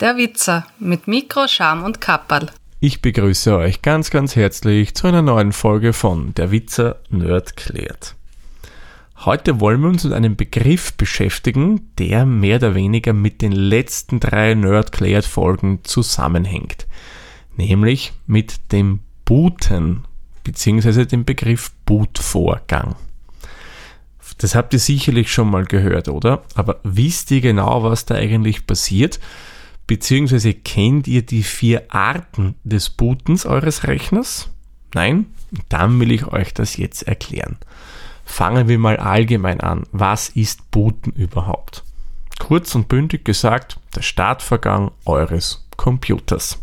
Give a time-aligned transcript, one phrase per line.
[0.00, 2.46] Der Witzer mit Mikro, Scham und Kapperl.
[2.80, 8.14] Ich begrüße euch ganz, ganz herzlich zu einer neuen Folge von Der Witzer Nerd klärt.
[9.26, 14.20] Heute wollen wir uns mit einem Begriff beschäftigen, der mehr oder weniger mit den letzten
[14.20, 16.86] drei Nerd klärt Folgen zusammenhängt.
[17.58, 20.04] Nämlich mit dem Booten,
[20.44, 22.94] beziehungsweise dem Begriff Bootvorgang.
[24.38, 26.42] Das habt ihr sicherlich schon mal gehört, oder?
[26.54, 29.20] Aber wisst ihr genau, was da eigentlich passiert?
[29.86, 34.50] Beziehungsweise kennt ihr die vier Arten des Bootens eures Rechners?
[34.94, 35.26] Nein?
[35.68, 37.56] Dann will ich euch das jetzt erklären.
[38.24, 39.84] Fangen wir mal allgemein an.
[39.90, 41.82] Was ist Booten überhaupt?
[42.38, 46.62] Kurz und bündig gesagt, der Startvorgang eures Computers.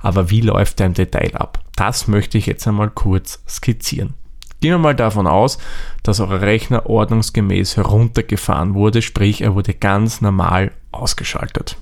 [0.00, 1.62] Aber wie läuft der im Detail ab?
[1.76, 4.14] Das möchte ich jetzt einmal kurz skizzieren.
[4.60, 5.58] Gehen wir mal davon aus,
[6.02, 11.76] dass euer Rechner ordnungsgemäß heruntergefahren wurde, sprich er wurde ganz normal ausgeschaltet.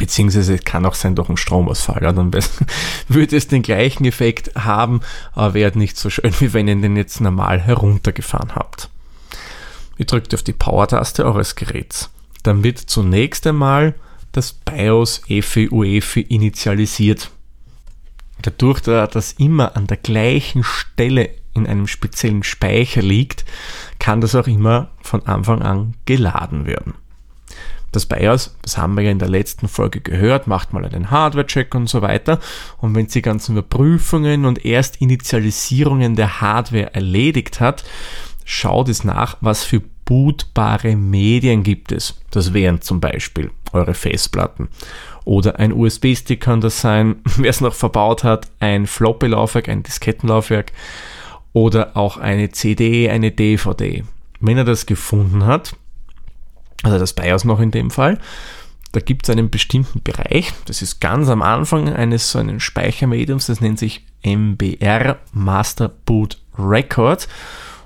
[0.00, 2.02] Beziehungsweise es kann auch sein durch einen Stromausfall.
[2.02, 2.32] Ja, dann
[3.08, 5.02] würde es den gleichen Effekt haben,
[5.34, 8.88] aber wäre nicht so schön, wie wenn ihr den jetzt normal heruntergefahren habt.
[9.98, 12.08] Ihr drückt auf die Power-Taste eures Geräts.
[12.44, 13.94] Dann wird zunächst einmal
[14.32, 17.30] das BIOS EFI UEFI initialisiert.
[18.40, 23.44] Dadurch, da das immer an der gleichen Stelle in einem speziellen Speicher liegt,
[23.98, 26.94] kann das auch immer von Anfang an geladen werden.
[27.92, 31.74] Das BIOS, das haben wir ja in der letzten Folge gehört, macht mal einen Hardware-Check
[31.74, 32.38] und so weiter.
[32.78, 37.84] Und wenn es die ganzen Überprüfungen und Erstinitialisierungen der Hardware erledigt hat,
[38.44, 42.20] schaut es nach, was für bootbare Medien gibt es.
[42.30, 44.68] Das wären zum Beispiel eure Festplatten.
[45.24, 50.72] Oder ein USB-Stick kann das sein, wer es noch verbaut hat, ein Floppy-Laufwerk, ein Diskettenlaufwerk
[51.52, 54.04] oder auch eine CD, eine DVD.
[54.40, 55.76] Wenn er das gefunden hat,
[56.82, 58.18] also das BIOS noch in dem Fall,
[58.92, 63.46] da gibt es einen bestimmten Bereich, das ist ganz am Anfang eines so einen Speichermediums,
[63.46, 67.28] das nennt sich MBR Master Boot Record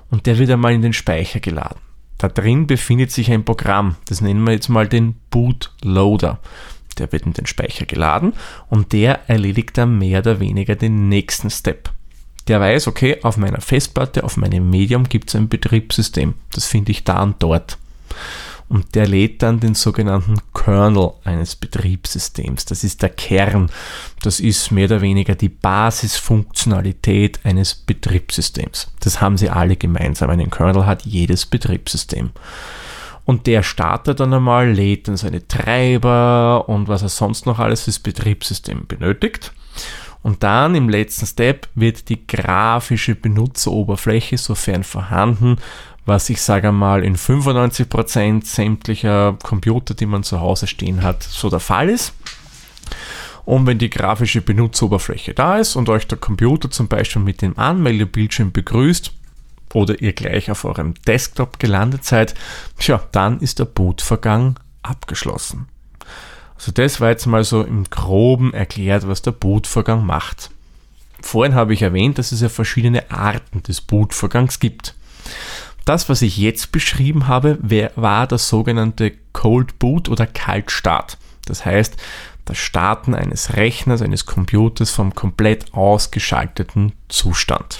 [0.09, 1.79] und der wird einmal in den Speicher geladen.
[2.17, 6.39] Da drin befindet sich ein Programm, das nennen wir jetzt mal den Bootloader.
[6.97, 8.33] Der wird in den Speicher geladen
[8.69, 11.91] und der erledigt dann mehr oder weniger den nächsten Step
[12.47, 16.35] der weiß, okay, auf meiner Festplatte, auf meinem Medium gibt es ein Betriebssystem.
[16.51, 17.77] Das finde ich da und dort.
[18.67, 22.65] Und der lädt dann den sogenannten Kernel eines Betriebssystems.
[22.65, 23.69] Das ist der Kern.
[24.23, 28.91] Das ist mehr oder weniger die Basisfunktionalität eines Betriebssystems.
[29.01, 30.31] Das haben sie alle gemeinsam.
[30.31, 32.31] Einen Kernel hat jedes Betriebssystem.
[33.23, 37.83] Und der startet dann einmal, lädt dann seine Treiber und was er sonst noch alles
[37.83, 39.51] fürs Betriebssystem benötigt.
[40.21, 45.57] Und dann im letzten Step wird die grafische Benutzeroberfläche, sofern vorhanden,
[46.05, 51.49] was ich sage mal in 95% sämtlicher Computer, die man zu Hause stehen hat, so
[51.49, 52.13] der Fall ist.
[53.45, 57.57] Und wenn die grafische Benutzeroberfläche da ist und euch der Computer zum Beispiel mit dem
[57.57, 59.11] Anmeldebildschirm begrüßt
[59.73, 62.33] oder ihr gleich auf eurem Desktop gelandet seid,
[62.79, 65.67] tja, dann ist der Bootvorgang abgeschlossen.
[66.55, 70.49] Also das war jetzt mal so im groben erklärt, was der Bootvorgang macht.
[71.21, 74.95] Vorhin habe ich erwähnt, dass es ja verschiedene Arten des Bootvorgangs gibt.
[75.85, 77.59] Das, was ich jetzt beschrieben habe,
[77.95, 81.17] war das sogenannte Cold Boot oder Kaltstart.
[81.45, 81.95] Das heißt,
[82.45, 87.79] das Starten eines Rechners, eines Computers vom komplett ausgeschalteten Zustand.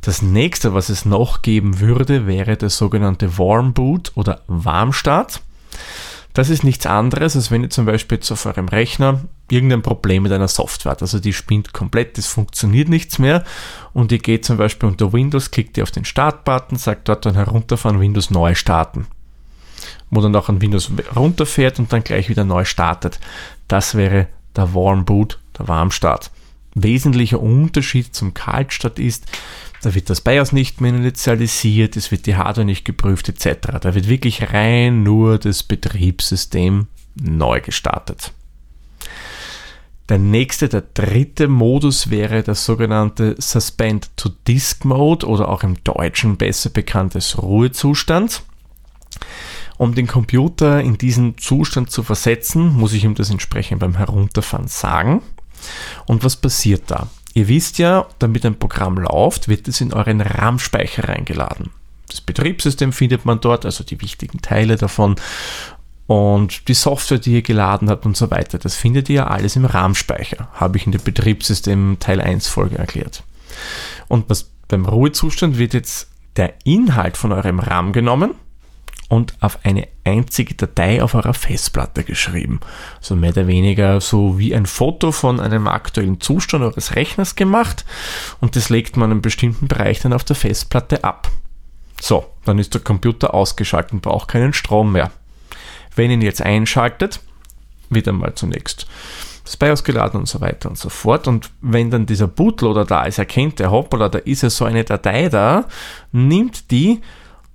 [0.00, 5.40] Das nächste, was es noch geben würde, wäre der sogenannte Warm Boot oder Warmstart.
[6.38, 10.22] Das ist nichts anderes, als wenn ihr zum Beispiel jetzt auf eurem Rechner irgendein Problem
[10.22, 11.02] mit einer Software hat.
[11.02, 13.42] Also die spinnt komplett, es funktioniert nichts mehr
[13.92, 17.34] und ihr geht zum Beispiel unter Windows, klickt ihr auf den Start-Button, sagt dort dann
[17.34, 19.08] herunterfahren, Windows neu starten.
[20.10, 23.18] Wo dann auch ein Windows runterfährt und dann gleich wieder neu startet.
[23.66, 26.30] Das wäre der Warm Boot, der Warmstart.
[26.76, 29.26] Wesentlicher Unterschied zum Kaltstart ist,
[29.82, 33.78] da wird das BIOS nicht mehr initialisiert, es wird die Hardware nicht geprüft etc.
[33.80, 38.32] Da wird wirklich rein nur das Betriebssystem neu gestartet.
[40.08, 45.82] Der nächste, der dritte Modus wäre der sogenannte Suspend to Disk Mode oder auch im
[45.84, 48.42] Deutschen besser bekanntes Ruhezustand.
[49.76, 54.66] Um den Computer in diesen Zustand zu versetzen, muss ich ihm das entsprechend beim Herunterfahren
[54.66, 55.22] sagen.
[56.06, 57.08] Und was passiert da?
[57.38, 61.70] Ihr wisst ja, damit ein Programm läuft, wird es in euren RAM-Speicher reingeladen.
[62.08, 65.14] Das Betriebssystem findet man dort, also die wichtigen Teile davon
[66.08, 68.58] und die Software, die ihr geladen habt und so weiter.
[68.58, 73.22] Das findet ihr alles im RAM-Speicher, habe ich in der Betriebssystem Teil 1 Folge erklärt.
[74.08, 78.34] Und was beim Ruhezustand wird jetzt der Inhalt von eurem RAM genommen
[79.08, 82.60] und auf eine einzige Datei auf eurer Festplatte geschrieben.
[83.00, 87.34] So also mehr oder weniger so wie ein Foto von einem aktuellen Zustand eures Rechners
[87.34, 87.84] gemacht
[88.40, 91.30] und das legt man in einem bestimmten Bereich dann auf der Festplatte ab.
[92.00, 95.10] So, dann ist der Computer ausgeschaltet und braucht keinen Strom mehr.
[95.96, 97.20] Wenn ihr ihn jetzt einschaltet,
[97.90, 98.86] wird einmal zunächst
[99.48, 101.26] das BIOS geladen und so weiter und so fort.
[101.26, 104.84] Und wenn dann dieser Bootloader da ist, erkennt der hoppala, da ist ja so eine
[104.84, 105.64] Datei da,
[106.12, 107.00] nimmt die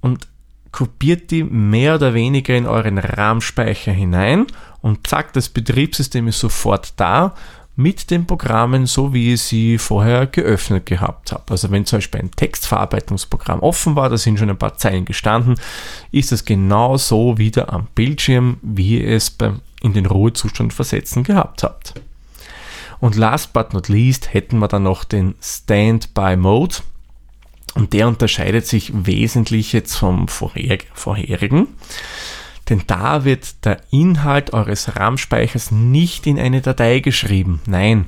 [0.02, 0.28] und
[0.74, 4.48] kopiert die mehr oder weniger in euren RAM-Speicher hinein
[4.82, 7.36] und zack, das Betriebssystem ist sofort da
[7.76, 11.44] mit den Programmen, so wie ich sie vorher geöffnet gehabt habe.
[11.50, 15.56] Also wenn zum Beispiel ein Textverarbeitungsprogramm offen war, da sind schon ein paar Zeilen gestanden,
[16.12, 19.36] ist es genau so wieder am Bildschirm, wie ihr es
[19.82, 21.94] in den Ruhezustand versetzen gehabt habt.
[23.00, 26.76] Und last but not least hätten wir dann noch den Standby Mode.
[27.76, 31.68] Und der unterscheidet sich wesentlich jetzt vom vorherigen.
[32.70, 37.60] Denn da wird der Inhalt eures RAM-Speichers nicht in eine Datei geschrieben.
[37.66, 38.06] Nein,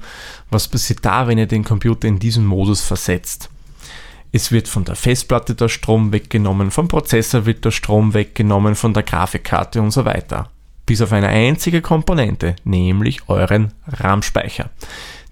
[0.50, 3.50] was passiert da, wenn ihr den Computer in diesen Modus versetzt?
[4.32, 8.94] Es wird von der Festplatte der Strom weggenommen, vom Prozessor wird der Strom weggenommen, von
[8.94, 10.50] der Grafikkarte und so weiter
[10.86, 14.70] bis auf eine einzige Komponente, nämlich euren RAM-Speicher.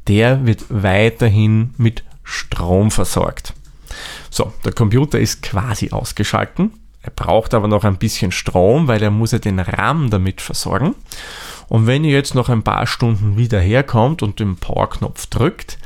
[0.07, 3.53] Der wird weiterhin mit Strom versorgt.
[4.29, 6.71] So, der Computer ist quasi ausgeschalten.
[7.01, 10.95] Er braucht aber noch ein bisschen Strom, weil er muss ja den RAM damit versorgen.
[11.67, 15.77] Und wenn ihr jetzt noch ein paar Stunden wieder herkommt und den Power-Knopf drückt,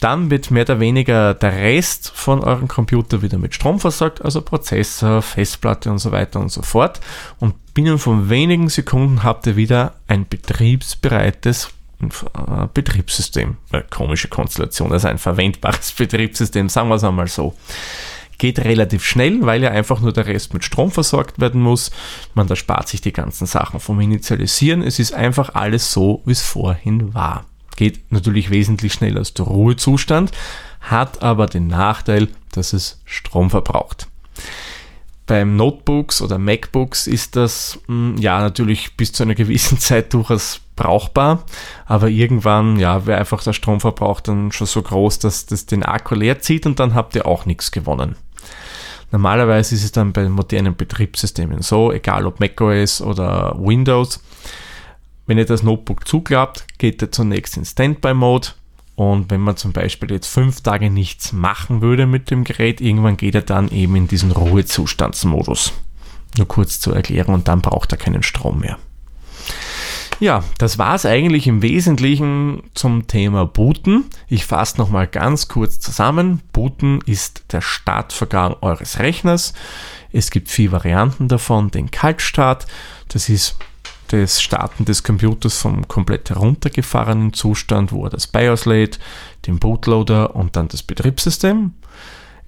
[0.00, 4.42] dann wird mehr oder weniger der Rest von eurem Computer wieder mit Strom versorgt, also
[4.42, 7.00] Prozessor, Festplatte und so weiter und so fort.
[7.38, 11.70] Und binnen von wenigen Sekunden habt ihr wieder ein betriebsbereites
[12.08, 13.56] äh, Betriebssystem.
[13.70, 17.54] Eine komische Konstellation, also ein verwendbares Betriebssystem, sagen wir es einmal so.
[18.38, 21.90] Geht relativ schnell, weil ja einfach nur der Rest mit Strom versorgt werden muss.
[22.34, 24.82] Man da spart sich die ganzen Sachen vom Initialisieren.
[24.82, 27.44] Es ist einfach alles so, wie es vorhin war.
[27.76, 30.32] Geht natürlich wesentlich schneller als der Ruhezustand,
[30.80, 34.08] hat aber den Nachteil, dass es Strom verbraucht.
[35.26, 40.60] Beim Notebooks oder MacBooks ist das hm, ja natürlich bis zu einer gewissen Zeit durchaus
[40.82, 41.44] brauchbar,
[41.86, 46.14] aber irgendwann ja, wäre einfach der Stromverbrauch dann schon so groß, dass das den Akku
[46.14, 48.16] leer zieht und dann habt ihr auch nichts gewonnen.
[49.12, 54.20] Normalerweise ist es dann bei modernen Betriebssystemen so, egal ob macOS oder Windows,
[55.26, 58.48] wenn ihr das Notebook zuklappt, geht er zunächst in Standby-Mode.
[58.94, 63.16] Und wenn man zum Beispiel jetzt fünf Tage nichts machen würde mit dem Gerät, irgendwann
[63.16, 65.72] geht er dann eben in diesen Ruhezustandsmodus.
[66.36, 68.78] Nur kurz zur Erklärung und dann braucht er keinen Strom mehr.
[70.22, 74.04] Ja, das war es eigentlich im Wesentlichen zum Thema Booten.
[74.28, 76.42] Ich fasse nochmal ganz kurz zusammen.
[76.52, 79.52] Booten ist der Startvorgang eures Rechners.
[80.12, 81.72] Es gibt vier Varianten davon.
[81.72, 82.68] Den Kaltstart,
[83.08, 83.56] das ist
[84.12, 89.00] das Starten des Computers vom komplett heruntergefahrenen Zustand, wo er das BIOS lädt,
[89.48, 91.72] den Bootloader und dann das Betriebssystem.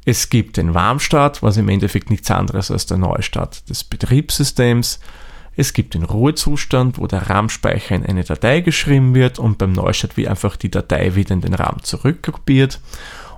[0.04, 5.00] Es gibt den Warmstart, was im Endeffekt nichts anderes als der Neustart des Betriebssystems.
[5.56, 10.16] Es gibt den Ruhezustand, wo der RAM-Speicher in eine Datei geschrieben wird und beim Neustart
[10.16, 12.80] wie einfach die Datei wieder in den RAM zurückkopiert.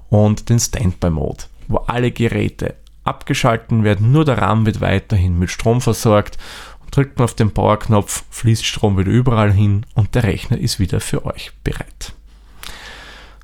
[0.09, 5.81] Und den Standby-Mode, wo alle Geräte abgeschalten werden, nur der RAM wird weiterhin mit Strom
[5.81, 6.39] versorgt
[6.97, 11.01] drückt man auf den Powerknopf, fließt Strom wieder überall hin und der Rechner ist wieder
[11.01, 12.15] für euch bereit.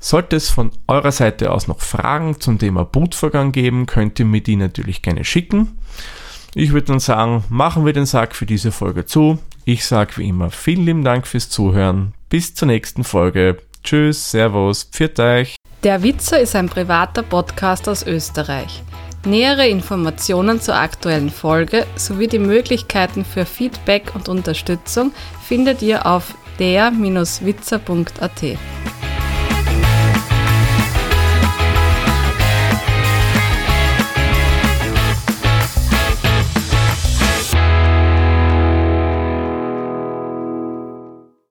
[0.01, 4.43] Sollte es von eurer Seite aus noch Fragen zum Thema Bootvorgang geben, könnt ihr mir
[4.43, 5.79] die natürlich gerne schicken.
[6.55, 9.39] Ich würde dann sagen, machen wir den Sack für diese Folge zu.
[9.65, 12.13] Ich sage wie immer vielen lieben Dank fürs Zuhören.
[12.29, 13.59] Bis zur nächsten Folge.
[13.83, 15.57] Tschüss, Servus, pfiat euch.
[15.83, 18.83] Der Witzer ist ein privater Podcast aus Österreich.
[19.25, 25.13] Nähere Informationen zur aktuellen Folge sowie die Möglichkeiten für Feedback und Unterstützung
[25.47, 28.43] findet ihr auf der-witzer.at.